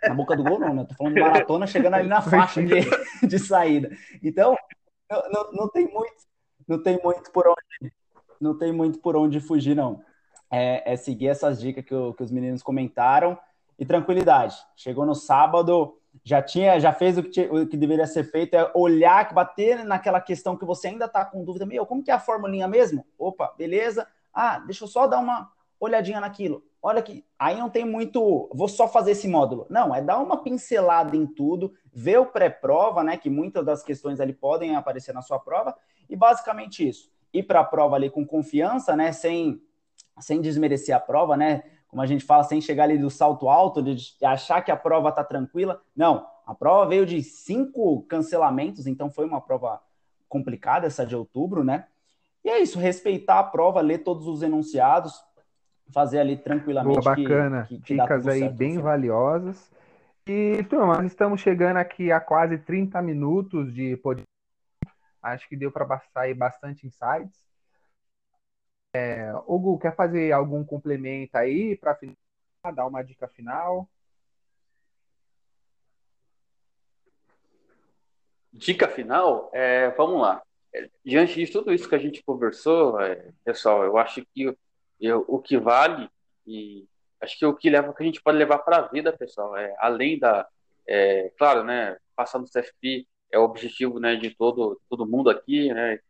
[0.02, 0.84] Na boca do gol, não, né?
[0.84, 2.80] Tô falando de maratona chegando ali na faixa de,
[3.26, 3.90] de saída.
[4.22, 4.56] Então,
[5.30, 6.16] não, não, tem muito,
[6.66, 7.92] não tem muito por onde,
[8.40, 10.02] não tem muito por onde fugir, não
[10.50, 13.38] é, é seguir essas dicas que, o, que os meninos comentaram
[13.78, 14.56] e tranquilidade.
[14.76, 18.70] Chegou no sábado, já tinha, já fez o que, o que deveria ser feito, é
[18.74, 22.20] olhar, bater naquela questão que você ainda está com dúvida, meu, como que é a
[22.20, 23.06] formulinha mesmo?
[23.18, 24.06] Opa, beleza.
[24.32, 26.62] Ah, deixa eu só dar uma olhadinha naquilo.
[26.82, 29.66] Olha que aí não tem muito, vou só fazer esse módulo.
[29.68, 34.20] Não, é dar uma pincelada em tudo, ver o pré-prova, né, que muitas das questões
[34.20, 35.74] ali podem aparecer na sua prova,
[36.08, 37.10] e basicamente isso.
[37.32, 39.60] Ir para a prova ali com confiança, né, sem
[40.20, 41.62] sem desmerecer a prova, né?
[41.96, 45.10] Como a gente fala, sem chegar ali do salto alto, de achar que a prova
[45.10, 45.80] tá tranquila.
[45.96, 49.80] Não, a prova veio de cinco cancelamentos, então foi uma prova
[50.28, 51.86] complicada essa de outubro, né?
[52.44, 55.24] E é isso, respeitar a prova, ler todos os enunciados,
[55.88, 57.00] fazer ali tranquilamente.
[57.00, 57.64] Boa, bacana.
[57.66, 59.72] Que, que, que Dicas aí bem valiosas.
[60.26, 64.28] E, turma, nós estamos chegando aqui a quase 30 minutos de podcast.
[65.22, 67.40] Acho que deu para passar aí bastante insights.
[68.96, 71.98] É, Hugo, quer fazer algum complemento aí para
[72.72, 73.86] dar uma dica final?
[78.50, 79.50] Dica final?
[79.52, 80.42] É, vamos lá.
[80.74, 84.56] É, diante de tudo isso que a gente conversou, é, pessoal, eu acho que
[84.98, 86.08] eu, o que vale
[86.46, 86.88] e
[87.20, 89.74] acho que o que leva que a gente pode levar para a vida, pessoal, é
[89.78, 90.48] além da,
[90.88, 95.70] é, claro, né, passar no CFP é o objetivo, né, de todo todo mundo aqui,
[95.72, 96.00] né,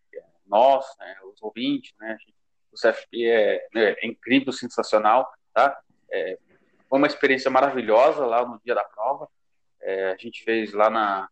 [0.46, 2.35] nós, né, os ouvintes, né, a gente
[2.76, 5.80] o CFP é, né, é incrível, sensacional, tá?
[6.10, 6.38] é,
[6.88, 9.28] foi uma experiência maravilhosa lá no dia da prova.
[9.80, 11.28] É, a gente fez lá na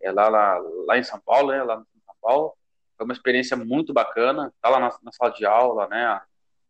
[0.00, 1.62] é, lá, lá, lá em São Paulo, né?
[1.62, 2.54] Lá em São Paulo.
[2.96, 4.52] Foi uma experiência muito bacana.
[4.60, 6.20] Tá lá na, na sala de aula, né?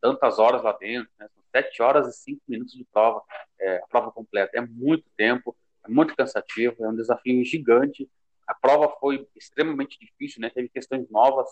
[0.01, 1.29] Tantas horas lá dentro, né?
[1.53, 3.23] Sete horas e cinco minutos de prova,
[3.59, 4.59] é, a prova completa.
[4.59, 8.09] É muito tempo, é muito cansativo, é um desafio gigante.
[8.47, 10.51] A prova foi extremamente difícil, né?
[10.51, 11.49] Teve questões novas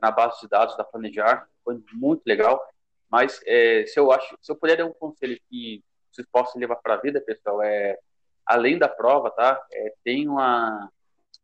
[0.00, 2.60] na base de dados da Planejar, foi muito legal.
[3.10, 6.76] Mas é, se eu acho, se eu puder dar um conselho que vocês possam levar
[6.76, 7.98] para a vida, pessoal, é
[8.46, 9.60] além da prova, tá?
[9.72, 10.90] É, tem uma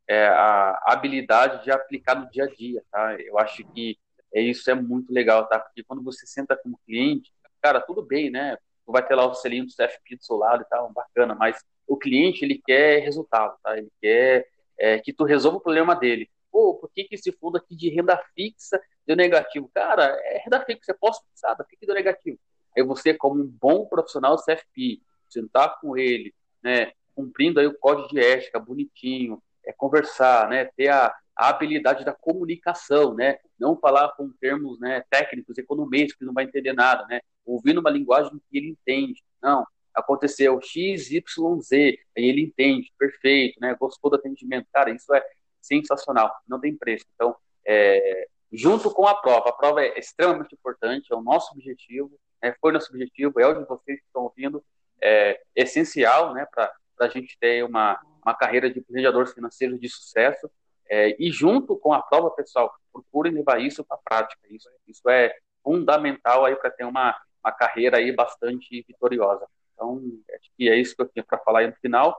[0.09, 3.15] é, a habilidade de aplicar no dia a dia, tá?
[3.21, 3.97] Eu acho que
[4.35, 5.59] é, isso é muito legal, tá?
[5.59, 7.33] Porque quando você senta como cliente,
[7.63, 8.57] cara, tudo bem, né?
[8.85, 11.63] Tu vai ter lá o selinho do CFP do seu lado e tal, bacana, mas
[11.87, 13.77] o cliente, ele quer resultado, tá?
[13.77, 16.29] Ele quer é, que tu resolva o problema dele.
[16.51, 19.71] Pô, por que, que esse fundo aqui de renda fixa deu negativo?
[19.75, 22.39] Cara, é renda fixa, é pós-fixada, por que, que deu negativo?
[22.77, 27.79] Aí você, como um bom profissional do CFP, sentar com ele, né, cumprindo aí o
[27.79, 33.77] código de ética, bonitinho, é conversar, né, ter a, a habilidade da comunicação, né, não
[33.77, 38.33] falar com termos né, técnicos, economês, que não vai entender nada, né, ouvindo uma linguagem
[38.51, 39.23] que ele entende.
[39.43, 44.67] Não, aconteceu X, Y, Z, aí ele entende, perfeito, né, gostou do atendimento.
[44.73, 45.23] Cara, isso é
[45.61, 47.05] sensacional, não tem preço.
[47.15, 52.11] Então, é, junto com a prova, a prova é extremamente importante, é o nosso objetivo,
[52.43, 54.65] né, foi nosso objetivo, é o de vocês que estão ouvindo,
[55.01, 60.51] é essencial, né, para a gente ter uma, uma carreira de planejadores financeiros de sucesso.
[60.89, 64.41] É, e junto com a prova, pessoal, procurem levar isso para a prática.
[64.51, 69.47] Isso, isso é fundamental aí para ter uma, uma carreira aí bastante vitoriosa.
[69.73, 70.03] Então,
[70.35, 72.17] acho que é isso que eu tinha para falar aí no final.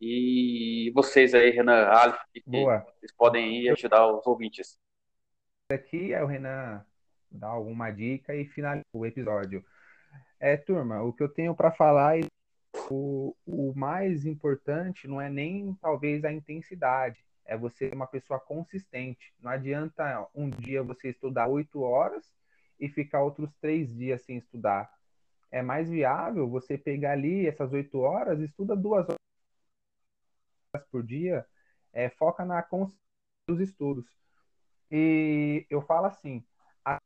[0.00, 2.80] E vocês aí, Renan, Alf, que Boa.
[2.98, 4.78] vocês podem ir ajudar os ouvintes.
[5.70, 6.84] Aqui é o Renan
[7.30, 9.64] dar alguma dica e finalizar o episódio.
[10.38, 12.26] É, turma, o que eu tenho para falar é
[12.90, 18.38] o, o mais importante não é nem talvez a intensidade, é você ser uma pessoa
[18.38, 19.32] consistente.
[19.40, 22.30] Não adianta um dia você estudar oito horas
[22.78, 24.90] e ficar outros três dias sem estudar.
[25.50, 29.23] É mais viável você pegar ali essas oito horas, estuda duas horas
[30.90, 31.46] por dia,
[31.92, 33.00] é, foca na consistência
[33.48, 34.06] dos estudos.
[34.90, 36.44] E eu falo assim,
[36.84, 36.98] a,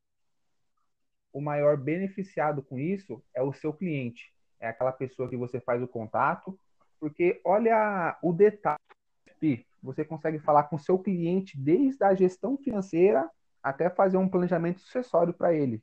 [1.32, 5.82] o maior beneficiado com isso é o seu cliente é aquela pessoa que você faz
[5.82, 6.58] o contato,
[6.98, 8.78] porque olha o detalhe,
[9.82, 13.28] você consegue falar com o seu cliente desde a gestão financeira
[13.62, 15.82] até fazer um planejamento sucessório para ele.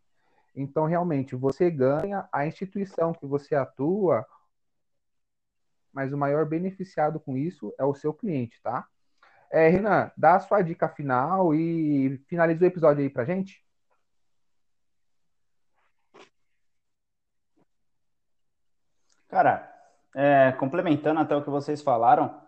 [0.54, 4.26] Então, realmente, você ganha a instituição que você atua,
[5.96, 8.86] mas o maior beneficiado com isso é o seu cliente, tá?
[9.50, 13.64] É, Renan, dá a sua dica final e finaliza o episódio aí pra gente.
[19.30, 19.72] Cara,
[20.14, 22.42] é, complementando até o que vocês falaram,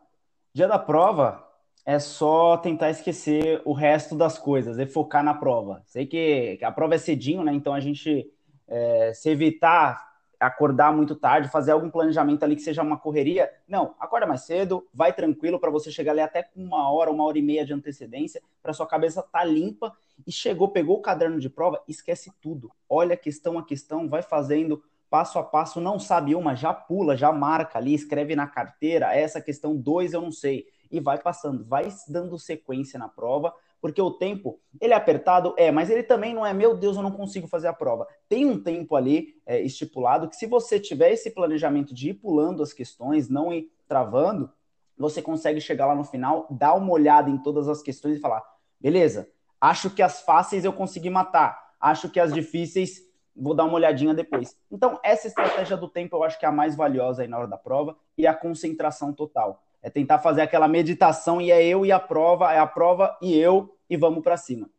[0.54, 1.46] dia da prova
[1.86, 5.82] é só tentar esquecer o resto das coisas e focar na prova.
[5.86, 7.54] Sei que, a prova é cedinho, né?
[7.54, 8.30] Então a gente
[8.68, 10.07] é, se evitar
[10.40, 13.50] acordar muito tarde, fazer algum planejamento ali que seja uma correria.
[13.68, 17.24] Não, acorda mais cedo, vai tranquilo para você chegar ali até com uma hora, uma
[17.24, 19.96] hora e meia de antecedência, para sua cabeça tá limpa
[20.26, 22.72] e chegou, pegou o caderno de prova, esquece tudo.
[22.90, 27.32] Olha questão a questão, vai fazendo passo a passo, não sabe uma, já pula, já
[27.32, 31.88] marca ali, escreve na carteira, essa questão dois eu não sei, e vai passando, vai
[32.08, 36.46] dando sequência na prova, porque o tempo, ele é apertado, é, mas ele também não
[36.46, 38.08] é, meu Deus, eu não consigo fazer a prova.
[38.28, 42.64] Tem um tempo ali é, estipulado que se você tiver esse planejamento de ir pulando
[42.64, 44.52] as questões, não ir travando,
[44.98, 48.44] você consegue chegar lá no final, dar uma olhada em todas as questões e falar,
[48.80, 49.30] beleza,
[49.62, 54.14] acho que as fáceis eu consegui matar, acho que as difíceis vou dar uma olhadinha
[54.14, 54.58] depois.
[54.72, 57.48] Então, essa estratégia do tempo eu acho que é a mais valiosa aí na hora
[57.48, 59.64] da prova e a concentração total.
[59.82, 63.38] É tentar fazer aquela meditação e é eu e a prova, é a prova e
[63.38, 64.70] eu e vamos para cima.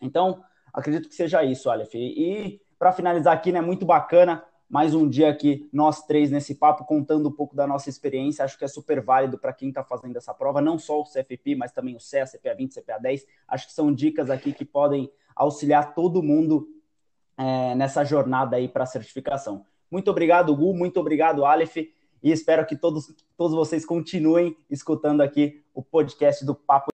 [0.00, 1.94] Então, acredito que seja isso, Aleph.
[1.94, 6.84] E para finalizar aqui, né, muito bacana, mais um dia aqui, nós três nesse papo,
[6.84, 8.44] contando um pouco da nossa experiência.
[8.44, 11.54] Acho que é super válido para quem está fazendo essa prova, não só o CFP,
[11.54, 13.26] mas também o CEA, CPA 20, CPA 10.
[13.46, 16.66] Acho que são dicas aqui que podem auxiliar todo mundo
[17.36, 19.66] é, nessa jornada aí para a certificação.
[19.90, 21.76] Muito obrigado, Gu, muito obrigado, Aleph,
[22.22, 26.91] e espero que todos, todos vocês continuem escutando aqui o podcast do Papo